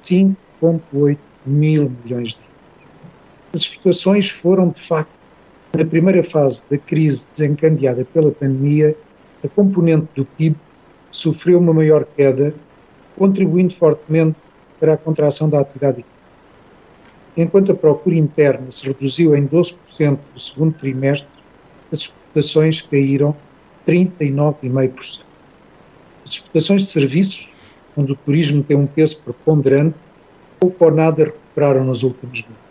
5,8 0.04 1.18
mil 1.46 1.92
milhões 2.04 2.30
de 2.30 2.36
euros. 2.36 2.54
As 3.54 3.62
exportações 3.62 4.30
foram, 4.30 4.70
de 4.70 4.82
facto, 4.82 5.12
na 5.76 5.86
primeira 5.86 6.24
fase 6.24 6.62
da 6.70 6.78
crise 6.78 7.28
desencadeada 7.36 8.06
pela 8.06 8.32
pandemia, 8.32 8.96
a 9.44 9.48
componente 9.48 10.08
do 10.16 10.26
PIB 10.26 10.56
sofreu 11.12 11.60
uma 11.60 11.74
maior 11.74 12.06
queda, 12.16 12.54
contribuindo 13.18 13.74
fortemente 13.76 14.36
para 14.80 14.94
a 14.94 14.98
contração 14.98 15.50
da 15.50 15.60
atividade 15.60 16.00
económica. 16.00 16.13
Enquanto 17.36 17.72
a 17.72 17.76
procura 17.76 18.16
interna 18.16 18.72
se 18.72 18.86
reduziu 18.86 19.36
em 19.36 19.48
12% 19.48 19.76
no 20.34 20.40
segundo 20.40 20.74
trimestre, 20.74 21.28
as 21.92 22.02
exportações 22.02 22.82
caíram 22.82 23.36
39,5%. 23.88 25.22
As 26.26 26.32
exportações 26.32 26.84
de 26.84 26.90
serviços, 26.90 27.50
onde 27.98 28.12
o 28.12 28.16
turismo 28.16 28.64
tem 28.64 28.78
um 28.78 28.86
peso 28.86 29.18
preponderante, 29.20 29.96
pouco 30.60 30.86
ou 30.86 30.92
nada 30.92 31.26
recuperaram 31.26 31.84
nos 31.84 32.04
últimos 32.04 32.42
meses. 32.42 32.64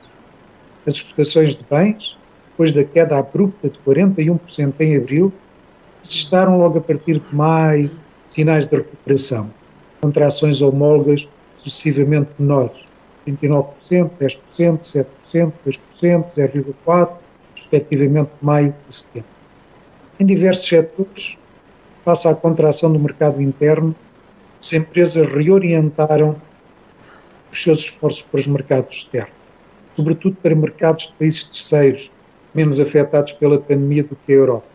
As 0.87 0.95
exportações 0.95 1.55
de 1.55 1.65
bens, 1.69 2.17
depois 2.51 2.73
da 2.73 2.85
queda 2.85 3.19
abrupta 3.19 3.69
de 3.69 3.79
41% 3.81 4.75
em 4.81 4.97
abril, 4.97 5.33
registaram 6.03 6.59
logo 6.59 6.79
a 6.79 6.83
partir 6.83 7.19
de 7.19 7.35
maio 7.35 7.91
sinais 8.27 8.67
de 8.67 8.77
recuperação, 8.77 9.51
contrações 10.01 10.63
homólogas 10.63 11.29
sucessivamente 11.59 12.31
menores, 12.39 12.92
29%, 13.27 14.11
10%, 14.21 15.07
7%, 15.33 15.53
2%, 15.67 16.25
0,4%, 16.37 17.09
respectivamente 17.57 18.31
maio 18.41 18.75
e 18.89 18.95
setembro. 18.95 19.29
Em 20.21 20.27
diversos 20.27 20.67
setores, 20.67 21.37
face 22.05 22.29
à 22.29 22.35
contração 22.35 22.93
do 22.93 22.99
mercado 22.99 23.41
interno, 23.41 23.95
as 24.61 24.73
empresas 24.73 25.27
reorientaram 25.27 26.37
os 27.51 27.63
seus 27.63 27.79
esforços 27.81 28.23
para 28.23 28.41
os 28.41 28.47
mercados 28.47 28.97
externos, 28.97 29.33
sobretudo 29.97 30.37
para 30.37 30.55
mercados 30.55 31.07
de 31.07 31.13
países 31.15 31.45
terceiros, 31.45 32.13
menos 32.55 32.79
afetados 32.79 33.33
pela 33.33 33.59
pandemia 33.59 34.05
do 34.05 34.17
que 34.17 34.33
a 34.33 34.37
Europa. 34.37 34.67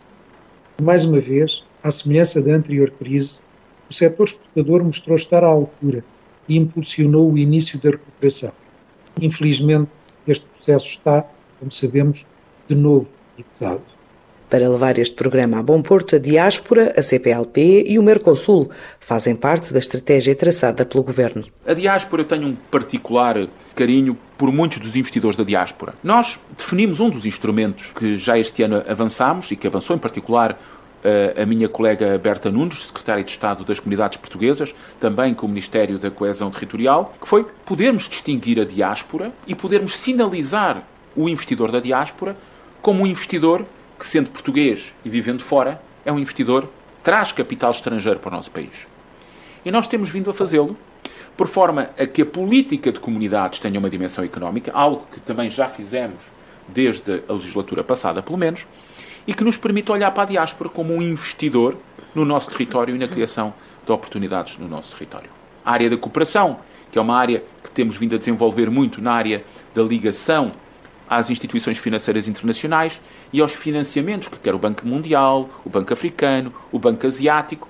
Mais 0.82 1.04
uma 1.04 1.20
vez, 1.20 1.64
à 1.82 1.90
semelhança 1.90 2.40
da 2.40 2.52
anterior 2.52 2.90
crise, 2.90 3.40
o 3.88 3.94
setor 3.94 4.24
exportador 4.24 4.84
mostrou 4.84 5.16
estar 5.16 5.42
à 5.42 5.46
altura 5.46 6.04
e 6.48 6.56
impulsionou 6.56 7.32
o 7.32 7.38
início 7.38 7.78
da 7.78 7.90
recuperação. 7.90 8.52
Infelizmente, 9.20 9.90
este 10.26 10.44
processo 10.46 10.86
está, 10.86 11.24
como 11.58 11.72
sabemos, 11.72 12.24
de 12.68 12.74
novo 12.74 13.08
fixado. 13.36 13.82
Para 14.50 14.66
levar 14.66 14.98
este 14.98 15.14
programa 15.14 15.58
a 15.58 15.62
bom 15.62 15.82
porto, 15.82 16.16
a 16.16 16.18
Diáspora, 16.18 16.94
a 16.96 17.02
CPLP 17.02 17.84
e 17.86 17.98
o 17.98 18.02
Mercosul 18.02 18.70
fazem 18.98 19.36
parte 19.36 19.74
da 19.74 19.78
estratégia 19.78 20.34
traçada 20.34 20.86
pelo 20.86 21.04
Governo. 21.04 21.44
A 21.66 21.74
Diáspora 21.74 22.24
tem 22.24 22.42
um 22.42 22.54
particular 22.54 23.46
carinho 23.74 24.16
por 24.38 24.50
muitos 24.50 24.78
dos 24.78 24.96
investidores 24.96 25.36
da 25.36 25.44
Diáspora. 25.44 25.92
Nós 26.02 26.40
definimos 26.56 26.98
um 26.98 27.10
dos 27.10 27.26
instrumentos 27.26 27.92
que 27.92 28.16
já 28.16 28.38
este 28.38 28.62
ano 28.62 28.82
avançamos 28.88 29.50
e 29.50 29.56
que 29.56 29.66
avançou 29.66 29.94
em 29.94 29.98
particular 29.98 30.58
a 31.40 31.46
minha 31.46 31.68
colega 31.68 32.18
Berta 32.18 32.50
Nunes, 32.50 32.86
secretária 32.86 33.22
de 33.22 33.30
Estado 33.30 33.64
das 33.64 33.78
Comunidades 33.78 34.18
Portuguesas, 34.18 34.74
também 34.98 35.34
com 35.34 35.46
o 35.46 35.48
Ministério 35.48 35.98
da 35.98 36.10
Coesão 36.10 36.50
Territorial, 36.50 37.14
que 37.20 37.28
foi 37.28 37.44
podermos 37.64 38.08
distinguir 38.08 38.60
a 38.60 38.64
diáspora 38.64 39.32
e 39.46 39.54
podermos 39.54 39.96
sinalizar 39.96 40.82
o 41.16 41.28
investidor 41.28 41.70
da 41.70 41.80
diáspora 41.80 42.36
como 42.82 43.02
um 43.02 43.06
investidor 43.06 43.64
que, 43.98 44.06
sendo 44.06 44.30
português 44.30 44.94
e 45.04 45.10
vivendo 45.10 45.42
fora, 45.42 45.80
é 46.04 46.12
um 46.12 46.18
investidor 46.18 46.68
traz 47.02 47.32
capital 47.32 47.70
estrangeiro 47.70 48.18
para 48.18 48.28
o 48.28 48.32
nosso 48.36 48.50
país. 48.50 48.86
E 49.64 49.70
nós 49.70 49.88
temos 49.88 50.10
vindo 50.10 50.30
a 50.30 50.34
fazê-lo 50.34 50.76
por 51.36 51.46
forma 51.46 51.90
a 51.98 52.06
que 52.06 52.22
a 52.22 52.26
política 52.26 52.90
de 52.90 53.00
comunidades 53.00 53.60
tenha 53.60 53.78
uma 53.78 53.88
dimensão 53.88 54.24
económica, 54.24 54.72
algo 54.74 55.06
que 55.12 55.20
também 55.20 55.50
já 55.50 55.68
fizemos 55.68 56.18
desde 56.66 57.22
a 57.28 57.32
legislatura 57.32 57.82
passada, 57.82 58.22
pelo 58.22 58.36
menos, 58.36 58.66
e 59.28 59.34
que 59.34 59.44
nos 59.44 59.58
permite 59.58 59.92
olhar 59.92 60.10
para 60.12 60.22
a 60.22 60.26
diáspora 60.26 60.70
como 60.70 60.94
um 60.94 61.02
investidor 61.02 61.76
no 62.14 62.24
nosso 62.24 62.50
território 62.50 62.96
e 62.96 62.98
na 62.98 63.06
criação 63.06 63.52
de 63.84 63.92
oportunidades 63.92 64.56
no 64.56 64.66
nosso 64.66 64.96
território. 64.96 65.28
A 65.62 65.70
área 65.70 65.90
da 65.90 65.98
cooperação, 65.98 66.60
que 66.90 66.98
é 66.98 67.02
uma 67.02 67.14
área 67.14 67.44
que 67.62 67.70
temos 67.70 67.98
vindo 67.98 68.14
a 68.14 68.18
desenvolver 68.18 68.70
muito 68.70 69.02
na 69.02 69.12
área 69.12 69.44
da 69.74 69.82
ligação 69.82 70.50
às 71.06 71.28
instituições 71.28 71.76
financeiras 71.76 72.26
internacionais 72.26 73.02
e 73.30 73.42
aos 73.42 73.52
financiamentos 73.52 74.28
que 74.28 74.38
quer 74.38 74.54
o 74.54 74.58
Banco 74.58 74.86
Mundial, 74.86 75.50
o 75.62 75.68
Banco 75.68 75.92
Africano, 75.92 76.50
o 76.72 76.78
Banco 76.78 77.06
Asiático, 77.06 77.68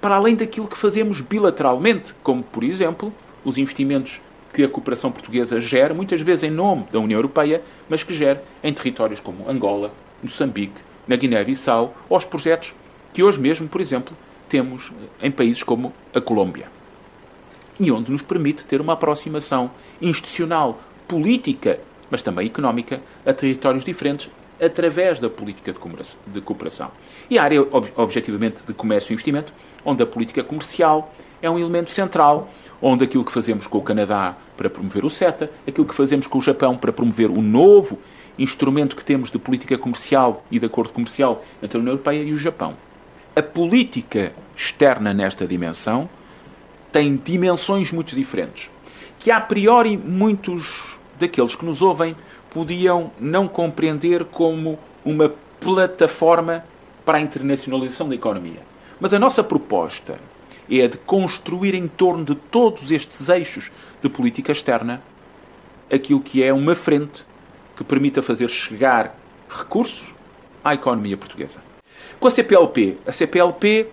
para 0.00 0.16
além 0.16 0.34
daquilo 0.34 0.66
que 0.66 0.78
fazemos 0.78 1.20
bilateralmente, 1.20 2.14
como, 2.22 2.42
por 2.42 2.64
exemplo, 2.64 3.12
os 3.44 3.58
investimentos 3.58 4.22
que 4.54 4.64
a 4.64 4.68
cooperação 4.68 5.12
portuguesa 5.12 5.60
gera, 5.60 5.92
muitas 5.92 6.22
vezes 6.22 6.44
em 6.44 6.50
nome 6.50 6.86
da 6.90 6.98
União 6.98 7.18
Europeia, 7.18 7.62
mas 7.90 8.02
que 8.02 8.14
gera 8.14 8.42
em 8.64 8.72
territórios 8.72 9.20
como 9.20 9.48
Angola, 9.48 9.92
Moçambique, 10.22 10.80
na 11.06 11.16
Guiné-Bissau, 11.16 11.94
aos 12.08 12.24
projetos 12.24 12.74
que 13.12 13.22
hoje 13.22 13.40
mesmo, 13.40 13.68
por 13.68 13.80
exemplo, 13.80 14.16
temos 14.48 14.92
em 15.20 15.30
países 15.30 15.62
como 15.62 15.92
a 16.14 16.20
Colômbia. 16.20 16.70
E 17.80 17.90
onde 17.90 18.10
nos 18.10 18.22
permite 18.22 18.64
ter 18.64 18.80
uma 18.80 18.92
aproximação 18.92 19.70
institucional, 20.00 20.80
política, 21.08 21.80
mas 22.10 22.22
também 22.22 22.46
económica, 22.46 23.00
a 23.24 23.32
territórios 23.32 23.84
diferentes 23.84 24.30
através 24.60 25.18
da 25.18 25.28
política 25.28 25.74
de 26.26 26.40
cooperação. 26.40 26.90
E 27.28 27.38
a 27.38 27.42
área, 27.42 27.66
objetivamente, 27.96 28.62
de 28.64 28.72
comércio 28.72 29.12
e 29.12 29.14
investimento, 29.14 29.52
onde 29.84 30.02
a 30.02 30.06
política 30.06 30.44
comercial 30.44 31.12
é 31.40 31.50
um 31.50 31.58
elemento 31.58 31.90
central, 31.90 32.48
onde 32.80 33.04
aquilo 33.04 33.24
que 33.24 33.32
fazemos 33.32 33.66
com 33.66 33.78
o 33.78 33.82
Canadá 33.82 34.36
para 34.56 34.70
promover 34.70 35.04
o 35.04 35.10
CETA, 35.10 35.50
aquilo 35.66 35.86
que 35.86 35.94
fazemos 35.94 36.26
com 36.26 36.38
o 36.38 36.42
Japão 36.42 36.76
para 36.76 36.92
promover 36.92 37.30
o 37.30 37.42
novo 37.42 37.98
instrumento 38.38 38.96
que 38.96 39.04
temos 39.04 39.30
de 39.30 39.38
política 39.38 39.76
comercial 39.78 40.44
e 40.50 40.58
de 40.58 40.66
acordo 40.66 40.92
comercial 40.92 41.44
entre 41.62 41.76
a 41.76 41.80
União 41.80 41.92
Europeia 41.92 42.22
e 42.22 42.32
o 42.32 42.38
Japão. 42.38 42.76
A 43.34 43.42
política 43.42 44.32
externa 44.56 45.14
nesta 45.14 45.46
dimensão 45.46 46.08
tem 46.90 47.16
dimensões 47.16 47.90
muito 47.90 48.14
diferentes, 48.14 48.70
que 49.18 49.30
a 49.30 49.40
priori 49.40 49.96
muitos 49.96 50.98
daqueles 51.18 51.54
que 51.54 51.64
nos 51.64 51.80
ouvem 51.80 52.14
podiam 52.50 53.10
não 53.18 53.48
compreender 53.48 54.24
como 54.26 54.78
uma 55.04 55.32
plataforma 55.58 56.64
para 57.04 57.18
a 57.18 57.20
internacionalização 57.20 58.08
da 58.08 58.14
economia. 58.14 58.60
Mas 59.00 59.14
a 59.14 59.18
nossa 59.18 59.42
proposta 59.42 60.18
é 60.70 60.84
a 60.84 60.88
de 60.88 60.98
construir 60.98 61.74
em 61.74 61.88
torno 61.88 62.24
de 62.24 62.34
todos 62.34 62.90
estes 62.90 63.28
eixos 63.28 63.72
de 64.02 64.08
política 64.08 64.52
externa 64.52 65.02
aquilo 65.90 66.20
que 66.20 66.42
é 66.42 66.52
uma 66.52 66.74
frente 66.74 67.24
que 67.76 67.84
permita 67.84 68.22
fazer 68.22 68.48
chegar 68.48 69.16
recursos 69.48 70.14
à 70.64 70.74
economia 70.74 71.16
portuguesa. 71.16 71.60
Com 72.18 72.28
a 72.28 72.30
CPLP, 72.30 72.98
a 73.06 73.12
CPLP 73.12 73.88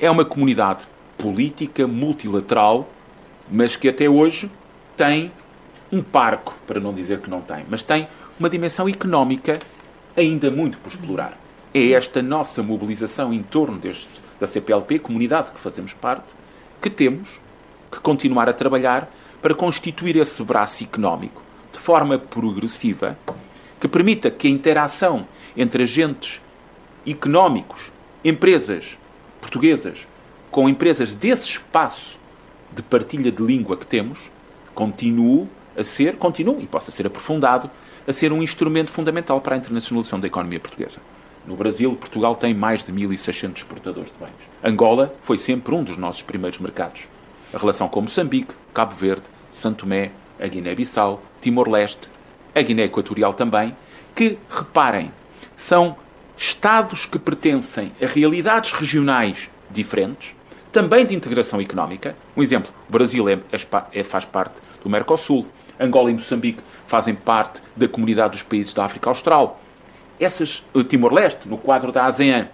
é 0.00 0.10
uma 0.10 0.24
comunidade 0.24 0.86
política 1.16 1.86
multilateral, 1.86 2.88
mas 3.50 3.76
que 3.76 3.88
até 3.88 4.08
hoje 4.08 4.50
tem 4.96 5.30
um 5.90 6.02
parco, 6.02 6.54
para 6.66 6.80
não 6.80 6.92
dizer 6.92 7.20
que 7.20 7.30
não 7.30 7.40
tem, 7.40 7.64
mas 7.68 7.82
tem 7.82 8.08
uma 8.38 8.48
dimensão 8.48 8.88
económica 8.88 9.58
ainda 10.16 10.50
muito 10.50 10.78
por 10.78 10.90
explorar. 10.90 11.38
É 11.74 11.92
esta 11.92 12.20
nossa 12.22 12.62
mobilização 12.62 13.32
em 13.32 13.42
torno 13.42 13.78
deste, 13.78 14.20
da 14.40 14.46
CPLP, 14.46 14.98
comunidade 14.98 15.52
que 15.52 15.60
fazemos 15.60 15.94
parte, 15.94 16.34
que 16.80 16.90
temos 16.90 17.40
que 17.90 18.00
continuar 18.00 18.48
a 18.48 18.52
trabalhar 18.52 19.08
para 19.40 19.54
constituir 19.54 20.16
esse 20.16 20.42
braço 20.42 20.82
económico 20.82 21.42
forma 21.82 22.16
progressiva 22.16 23.18
que 23.80 23.88
permita 23.88 24.30
que 24.30 24.46
a 24.46 24.50
interação 24.50 25.26
entre 25.56 25.82
agentes 25.82 26.40
económicos, 27.04 27.90
empresas 28.24 28.96
portuguesas, 29.40 30.06
com 30.48 30.68
empresas 30.68 31.12
desse 31.12 31.48
espaço 31.48 32.20
de 32.70 32.82
partilha 32.82 33.32
de 33.32 33.42
língua 33.42 33.76
que 33.76 33.84
temos, 33.84 34.30
continue 34.72 35.48
a 35.76 35.82
ser, 35.82 36.16
continue 36.16 36.62
e 36.62 36.66
possa 36.68 36.92
ser 36.92 37.04
aprofundado, 37.04 37.68
a 38.06 38.12
ser 38.12 38.32
um 38.32 38.44
instrumento 38.44 38.92
fundamental 38.92 39.40
para 39.40 39.56
a 39.56 39.58
internacionalização 39.58 40.20
da 40.20 40.28
economia 40.28 40.60
portuguesa. 40.60 41.00
No 41.44 41.56
Brasil, 41.56 41.96
Portugal 41.96 42.36
tem 42.36 42.54
mais 42.54 42.84
de 42.84 42.92
1.600 42.92 43.56
exportadores 43.56 44.12
de 44.12 44.18
bens. 44.20 44.30
Angola 44.62 45.12
foi 45.22 45.36
sempre 45.36 45.74
um 45.74 45.82
dos 45.82 45.96
nossos 45.96 46.22
primeiros 46.22 46.60
mercados. 46.60 47.08
A 47.52 47.58
relação 47.58 47.88
com 47.88 48.02
Moçambique, 48.02 48.54
Cabo 48.72 48.94
Verde, 48.94 49.24
Santo 49.50 49.80
Tomé, 49.80 50.12
a 50.42 50.48
Guiné-Bissau, 50.48 51.22
Timor-Leste, 51.40 52.10
a 52.54 52.60
Guiné 52.60 52.84
Equatorial 52.84 53.32
também, 53.32 53.74
que, 54.14 54.36
reparem, 54.50 55.10
são 55.54 55.96
Estados 56.36 57.06
que 57.06 57.20
pertencem 57.20 57.92
a 58.02 58.06
realidades 58.06 58.72
regionais 58.72 59.48
diferentes, 59.70 60.34
também 60.72 61.06
de 61.06 61.14
integração 61.14 61.60
económica. 61.60 62.16
Um 62.36 62.42
exemplo: 62.42 62.72
o 62.88 62.92
Brasil 62.92 63.28
é, 63.28 63.38
é, 63.92 64.02
faz 64.02 64.24
parte 64.24 64.60
do 64.82 64.90
Mercosul, 64.90 65.46
Angola 65.78 66.10
e 66.10 66.14
Moçambique 66.14 66.62
fazem 66.86 67.14
parte 67.14 67.62
da 67.76 67.86
comunidade 67.86 68.32
dos 68.32 68.42
países 68.42 68.72
da 68.74 68.84
África 68.84 69.08
Austral. 69.08 69.60
Essas, 70.18 70.64
Timor-Leste, 70.88 71.48
no 71.48 71.58
quadro 71.58 71.92
da 71.92 72.06
ASEAN. 72.06 72.48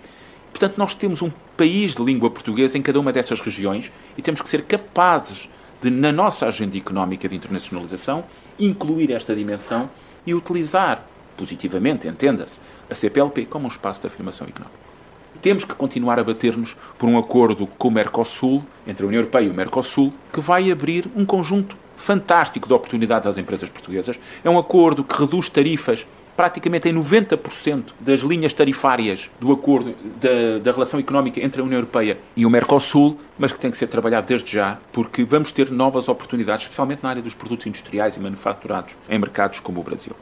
Portanto, 0.51 0.77
nós 0.77 0.93
temos 0.93 1.23
um 1.23 1.31
país 1.57 1.95
de 1.95 2.03
língua 2.03 2.31
portuguesa 2.31 2.77
em 2.77 2.83
cada 2.83 3.01
uma 3.01 3.13
dessas 3.13 3.41
regiões 3.41 3.91
e 4.17 4.23
temos 4.23 4.43
que 4.43 4.49
ser 4.49 4.65
capazes 4.65 5.49
de, 5.81 5.91
na 5.91 6.13
nossa 6.13 6.47
agenda 6.47 6.77
económica 6.77 7.29
de 7.29 7.37
internacionalização, 7.37 8.25
incluir 8.59 9.13
esta 9.13 9.35
dimensão 9.35 9.89
e 10.27 10.35
utilizar 10.35 11.05
positivamente, 11.37 12.09
entenda-se, 12.09 12.61
a 12.91 12.95
CPLP 12.95 13.47
como 13.47 13.67
um 13.67 13.69
espaço 13.69 14.01
de 14.01 14.09
afirmação 14.09 14.47
económica. 14.47 14.79
Temos 15.41 15.65
que 15.65 15.75
continuar 15.75 16.19
a 16.19 16.25
bater-nos 16.25 16.77
por 16.99 17.09
um 17.09 17.17
acordo 17.17 17.67
com 17.67 17.89
o 17.89 17.91
Mercosul, 17.93 18.65
entre 18.87 19.05
a 19.05 19.07
União 19.07 19.21
Europeia 19.21 19.47
e 19.47 19.51
o 19.51 19.55
Mercosul, 19.55 20.13
que 20.33 20.41
vai 20.41 20.71
abrir 20.71 21.09
um 21.15 21.25
conjunto 21.25 21.77
fantástico 21.97 22.67
de 22.67 22.75
oportunidades 22.75 23.29
às 23.29 23.39
empresas 23.39 23.69
portuguesas. 23.69 24.19
É 24.43 24.51
um 24.51 24.59
acordo 24.59 25.05
que 25.05 25.17
reduz 25.17 25.49
tarifas 25.49 26.07
praticamente 26.39 26.89
em 26.89 26.95
90% 26.95 27.87
das 27.99 28.21
linhas 28.21 28.53
tarifárias 28.53 29.29
do 29.41 29.51
acordo 29.51 29.93
da, 30.21 30.61
da, 30.63 30.71
relação 30.71 31.01
económica 31.01 31.45
entre 31.45 31.61
a 31.61 31.65
União 31.65 31.79
Europeia 31.79 32.17
e 32.37 32.47
o 32.47 32.51
Mercosul, 32.51 33.19
mas 33.37 33.51
que 33.51 33.59
tem 33.59 33.73
que 33.73 33.77
ser 33.77 33.89
trabalhado 33.89 34.29
desde 34.29 34.53
já, 34.53 34.79
porque 34.93 35.25
vamos 35.25 35.51
ter 35.51 35.69
novas 35.69 36.09
oportunidades, 36.09 36.63
especialmente 36.63 37.03
na 37.03 37.09
área 37.09 37.23
dos 37.23 37.35
produtos 37.35 37.67
industriais 37.67 38.17
e 38.17 38.21
manufaturados 38.21 38.95
em 39.11 39.19
mercados 39.19 39.59
como 39.59 39.81
o 39.81 39.83
Brasil. 39.83 40.15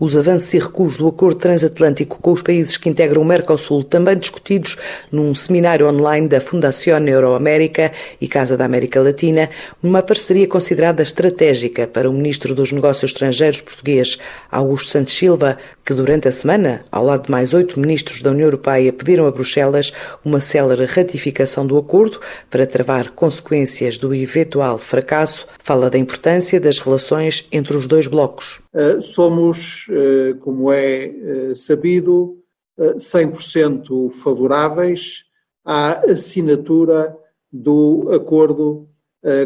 Os 0.00 0.16
avanços 0.16 0.54
e 0.54 0.58
recuos 0.58 0.96
do 0.96 1.06
acordo 1.06 1.38
transatlântico 1.38 2.22
com 2.22 2.32
os 2.32 2.40
países 2.40 2.78
que 2.78 2.88
integram 2.88 3.20
o 3.20 3.24
Mercosul, 3.24 3.84
também 3.84 4.16
discutidos 4.16 4.78
num 5.12 5.34
seminário 5.34 5.86
online 5.86 6.26
da 6.26 6.40
Fundação 6.40 7.06
Euroamérica 7.06 7.92
e 8.18 8.26
Casa 8.26 8.56
da 8.56 8.64
América 8.64 8.98
Latina, 9.02 9.50
numa 9.82 10.02
parceria 10.02 10.48
considerada 10.48 11.02
estratégica 11.02 11.86
para 11.86 12.08
o 12.08 12.14
ministro 12.14 12.54
dos 12.54 12.72
Negócios 12.72 13.12
Estrangeiros 13.12 13.60
português, 13.60 14.16
Augusto 14.50 14.88
Santos 14.88 15.12
Silva, 15.12 15.58
que 15.84 15.92
durante 15.92 16.28
a 16.28 16.32
semana, 16.32 16.82
ao 16.90 17.04
lado 17.04 17.26
de 17.26 17.30
mais 17.30 17.52
oito 17.52 17.78
ministros 17.78 18.22
da 18.22 18.30
União 18.30 18.46
Europeia, 18.46 18.94
pediram 18.94 19.26
a 19.26 19.30
Bruxelas 19.30 19.92
uma 20.24 20.40
célere 20.40 20.86
ratificação 20.86 21.66
do 21.66 21.76
acordo 21.76 22.18
para 22.48 22.66
travar 22.66 23.10
consequências 23.10 23.98
do 23.98 24.14
eventual 24.14 24.78
fracasso, 24.78 25.46
fala 25.58 25.90
da 25.90 25.98
importância 25.98 26.58
das 26.58 26.78
relações 26.78 27.46
entre 27.52 27.76
os 27.76 27.86
dois 27.86 28.06
blocos. 28.06 28.60
Eh, 28.72 29.00
somos, 29.00 29.86
eh, 29.90 30.34
como 30.40 30.72
é 30.72 31.04
eh, 31.04 31.54
sabido, 31.54 32.36
100% 32.96 34.08
favoráveis 34.10 35.24
à 35.62 36.10
assinatura 36.10 37.14
do 37.52 38.08
acordo 38.10 38.88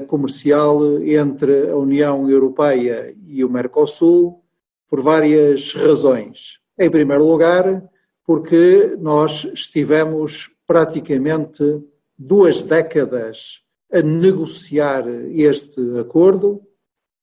comercial 0.07 1.03
entre 1.03 1.69
a 1.69 1.77
União 1.77 2.31
Europeia 2.31 3.13
e 3.27 3.45
o 3.45 3.51
Mercosul 3.51 4.41
por 4.89 5.01
várias 5.01 5.75
razões. 5.75 6.61
Em 6.79 6.89
primeiro 6.89 7.27
lugar, 7.27 7.83
porque 8.25 8.97
nós 9.01 9.45
estivemos 9.53 10.49
praticamente 10.65 11.83
duas 12.17 12.63
décadas 12.63 13.63
a 13.93 14.01
negociar 14.01 15.09
este 15.33 15.99
acordo 15.99 16.63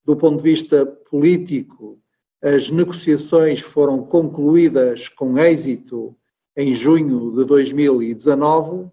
do 0.04 0.16
ponto 0.16 0.38
de 0.38 0.44
vista 0.44 0.86
político, 0.86 2.00
as 2.42 2.70
negociações 2.72 3.60
foram 3.60 4.04
concluídas 4.04 5.10
com 5.10 5.38
êxito 5.38 6.16
em 6.56 6.74
junho 6.74 7.32
de 7.38 7.46
2019 7.46 8.90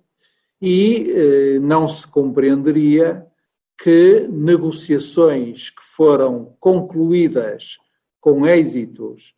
e 0.60 1.10
eh, 1.10 1.58
não 1.60 1.88
se 1.88 2.06
compreenderia 2.06 3.26
que 3.82 4.26
negociações 4.28 5.70
que 5.70 5.82
foram 5.82 6.54
concluídas 6.60 7.78
com 8.20 8.46
êxitos 8.46 9.34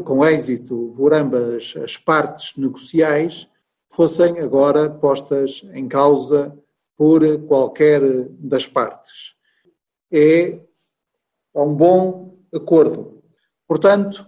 com 0.00 0.24
êxito 0.24 0.94
por 0.96 1.12
ambas 1.12 1.74
as 1.82 1.96
partes 1.96 2.56
negociais 2.56 3.48
fossem 3.90 4.38
agora 4.38 4.88
postas 4.88 5.62
em 5.74 5.86
causa 5.86 6.56
por 6.96 7.20
qualquer 7.42 8.00
das 8.38 8.66
partes. 8.66 9.34
É 10.10 10.60
a 11.54 11.62
um 11.62 11.74
bom 11.74 12.34
acordo. 12.54 13.22
Portanto, 13.66 14.26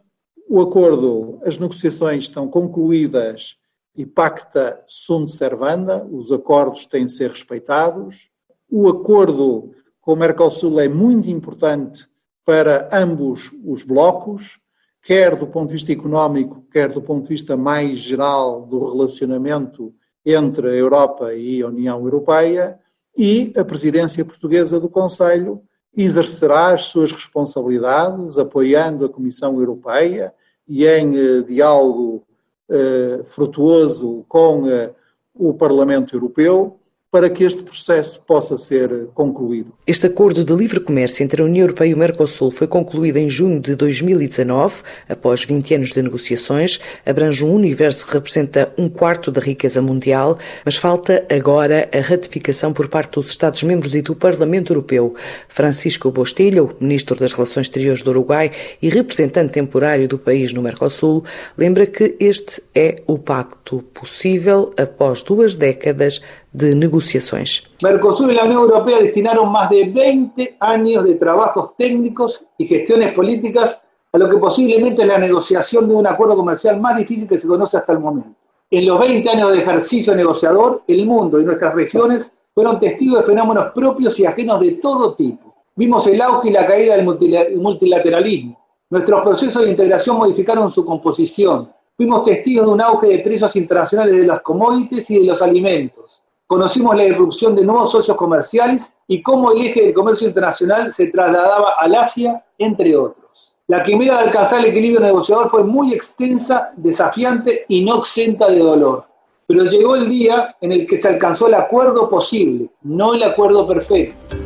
o 0.48 0.60
acordo, 0.60 1.40
as 1.44 1.58
negociações 1.58 2.24
estão 2.24 2.48
concluídas 2.48 3.56
e 3.96 4.04
pacta 4.04 4.82
sunt 4.86 5.30
servanda, 5.30 6.04
os 6.04 6.30
acordos 6.32 6.86
têm 6.86 7.06
de 7.06 7.12
ser 7.12 7.30
respeitados. 7.30 8.28
O 8.70 8.88
acordo 8.88 9.72
com 10.00 10.12
o 10.12 10.16
Mercosul 10.16 10.80
é 10.80 10.88
muito 10.88 11.30
importante 11.30 12.06
para 12.44 12.88
ambos 12.92 13.50
os 13.64 13.82
blocos, 13.82 14.58
quer 15.02 15.36
do 15.36 15.46
ponto 15.46 15.68
de 15.68 15.74
vista 15.74 15.92
económico, 15.92 16.66
quer 16.70 16.90
do 16.92 17.00
ponto 17.00 17.24
de 17.24 17.30
vista 17.30 17.56
mais 17.56 17.98
geral 17.98 18.62
do 18.62 18.90
relacionamento 18.90 19.94
entre 20.24 20.68
a 20.68 20.74
Europa 20.74 21.34
e 21.34 21.62
a 21.62 21.68
União 21.68 22.02
Europeia, 22.02 22.78
e 23.16 23.52
a 23.56 23.64
presidência 23.64 24.24
portuguesa 24.24 24.80
do 24.80 24.88
Conselho 24.88 25.62
exercerá 25.96 26.74
as 26.74 26.84
suas 26.84 27.12
responsabilidades 27.12 28.38
apoiando 28.38 29.04
a 29.04 29.08
Comissão 29.08 29.58
Europeia 29.58 30.34
e 30.66 30.86
em 30.86 31.16
eh, 31.16 31.42
diálogo 31.42 32.24
eh, 32.68 33.20
frutuoso 33.24 34.24
com 34.28 34.68
eh, 34.68 34.92
o 35.34 35.54
Parlamento 35.54 36.16
Europeu 36.16 36.80
para 37.14 37.30
que 37.30 37.44
este 37.44 37.62
processo 37.62 38.20
possa 38.26 38.58
ser 38.58 39.06
concluído. 39.14 39.72
Este 39.86 40.08
acordo 40.08 40.42
de 40.42 40.52
livre 40.52 40.80
comércio 40.80 41.22
entre 41.22 41.40
a 41.40 41.44
União 41.44 41.62
Europeia 41.62 41.90
e 41.90 41.94
o 41.94 41.96
Mercosul 41.96 42.50
foi 42.50 42.66
concluído 42.66 43.18
em 43.18 43.30
junho 43.30 43.60
de 43.60 43.76
2019, 43.76 44.82
após 45.08 45.44
20 45.44 45.76
anos 45.76 45.92
de 45.92 46.02
negociações, 46.02 46.80
abrange 47.06 47.44
um 47.44 47.54
universo 47.54 48.04
que 48.04 48.14
representa 48.14 48.72
um 48.76 48.88
quarto 48.88 49.30
da 49.30 49.40
riqueza 49.40 49.80
mundial, 49.80 50.40
mas 50.64 50.74
falta 50.74 51.24
agora 51.30 51.88
a 51.96 52.00
ratificação 52.00 52.72
por 52.72 52.88
parte 52.88 53.12
dos 53.12 53.30
Estados-membros 53.30 53.94
e 53.94 54.02
do 54.02 54.16
Parlamento 54.16 54.72
Europeu. 54.72 55.14
Francisco 55.48 56.10
Bostilho, 56.10 56.74
ministro 56.80 57.14
das 57.14 57.32
Relações 57.32 57.68
Exteriores 57.68 58.02
do 58.02 58.10
Uruguai 58.10 58.50
e 58.82 58.88
representante 58.88 59.52
temporário 59.52 60.08
do 60.08 60.18
país 60.18 60.52
no 60.52 60.62
Mercosul, 60.62 61.22
lembra 61.56 61.86
que 61.86 62.16
este 62.18 62.60
é 62.74 63.02
o 63.06 63.16
pacto 63.16 63.84
possível 63.94 64.74
após 64.76 65.22
duas 65.22 65.54
décadas 65.54 66.20
de 66.54 66.72
negociaciones. 66.72 67.64
Mercosur 67.82 68.30
y 68.30 68.36
la 68.36 68.44
Unión 68.44 68.62
Europea 68.62 69.00
destinaron 69.00 69.50
más 69.50 69.68
de 69.70 69.86
20 69.86 70.56
años 70.60 71.04
de 71.04 71.16
trabajos 71.16 71.76
técnicos 71.76 72.44
y 72.56 72.66
gestiones 72.66 73.12
políticas 73.12 73.82
a 74.12 74.18
lo 74.18 74.30
que 74.30 74.36
posiblemente 74.36 75.02
es 75.02 75.08
la 75.08 75.18
negociación 75.18 75.88
de 75.88 75.96
un 75.96 76.06
acuerdo 76.06 76.36
comercial 76.36 76.80
más 76.80 76.96
difícil 76.96 77.26
que 77.26 77.38
se 77.38 77.48
conoce 77.48 77.76
hasta 77.76 77.92
el 77.92 77.98
momento. 77.98 78.36
En 78.70 78.86
los 78.86 79.00
20 79.00 79.28
años 79.28 79.50
de 79.50 79.58
ejercicio 79.58 80.14
negociador, 80.14 80.84
el 80.86 81.04
mundo 81.06 81.40
y 81.40 81.44
nuestras 81.44 81.74
regiones 81.74 82.30
fueron 82.54 82.78
testigos 82.78 83.20
de 83.20 83.26
fenómenos 83.26 83.72
propios 83.74 84.18
y 84.20 84.24
ajenos 84.24 84.60
de 84.60 84.72
todo 84.74 85.14
tipo. 85.14 85.56
Vimos 85.74 86.06
el 86.06 86.22
auge 86.22 86.50
y 86.50 86.52
la 86.52 86.68
caída 86.68 86.96
del 86.96 87.56
multilateralismo. 87.56 88.64
Nuestros 88.90 89.22
procesos 89.22 89.64
de 89.64 89.70
integración 89.70 90.18
modificaron 90.18 90.70
su 90.70 90.84
composición. 90.84 91.68
Fuimos 91.96 92.22
testigos 92.22 92.66
de 92.66 92.72
un 92.74 92.80
auge 92.80 93.08
de 93.08 93.18
precios 93.18 93.56
internacionales 93.56 94.20
de 94.20 94.26
las 94.26 94.40
commodities 94.42 95.10
y 95.10 95.18
de 95.18 95.24
los 95.26 95.42
alimentos 95.42 96.13
conocimos 96.46 96.96
la 96.96 97.04
irrupción 97.04 97.54
de 97.54 97.64
nuevos 97.64 97.92
socios 97.92 98.16
comerciales 98.16 98.90
y 99.06 99.22
cómo 99.22 99.52
el 99.52 99.66
eje 99.66 99.82
del 99.82 99.94
comercio 99.94 100.28
internacional 100.28 100.92
se 100.94 101.08
trasladaba 101.08 101.74
al 101.78 101.94
Asia, 101.94 102.44
entre 102.58 102.96
otros. 102.96 103.24
La 103.66 103.82
quimera 103.82 104.18
de 104.18 104.24
alcanzar 104.24 104.60
el 104.60 104.66
equilibrio 104.66 105.00
negociador 105.00 105.48
fue 105.48 105.64
muy 105.64 105.94
extensa, 105.94 106.70
desafiante 106.76 107.64
y 107.68 107.82
no 107.82 108.00
exenta 108.00 108.50
de 108.50 108.58
dolor. 108.58 109.06
Pero 109.46 109.64
llegó 109.64 109.96
el 109.96 110.08
día 110.08 110.54
en 110.60 110.72
el 110.72 110.86
que 110.86 110.98
se 110.98 111.08
alcanzó 111.08 111.46
el 111.46 111.54
acuerdo 111.54 112.08
posible, 112.08 112.70
no 112.82 113.14
el 113.14 113.22
acuerdo 113.22 113.66
perfecto, 113.66 114.36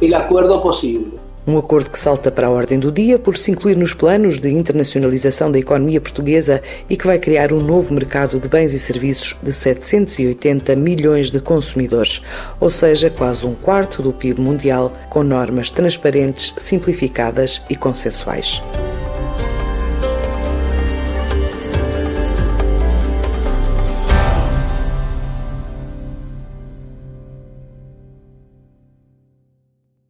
el 0.00 0.14
acuerdo 0.14 0.62
posible. 0.62 1.27
Um 1.48 1.56
acordo 1.56 1.88
que 1.88 1.98
salta 1.98 2.30
para 2.30 2.46
a 2.46 2.50
ordem 2.50 2.78
do 2.78 2.92
dia 2.92 3.18
por 3.18 3.34
se 3.34 3.50
incluir 3.50 3.74
nos 3.74 3.94
planos 3.94 4.38
de 4.38 4.50
internacionalização 4.50 5.50
da 5.50 5.58
economia 5.58 5.98
portuguesa 5.98 6.60
e 6.90 6.94
que 6.94 7.06
vai 7.06 7.18
criar 7.18 7.54
um 7.54 7.58
novo 7.58 7.94
mercado 7.94 8.38
de 8.38 8.46
bens 8.46 8.74
e 8.74 8.78
serviços 8.78 9.34
de 9.42 9.50
780 9.50 10.76
milhões 10.76 11.30
de 11.30 11.40
consumidores, 11.40 12.20
ou 12.60 12.68
seja, 12.68 13.08
quase 13.08 13.46
um 13.46 13.54
quarto 13.54 14.02
do 14.02 14.12
PIB 14.12 14.42
mundial, 14.42 14.92
com 15.08 15.22
normas 15.22 15.70
transparentes, 15.70 16.52
simplificadas 16.58 17.62
e 17.70 17.74
consensuais. 17.74 18.60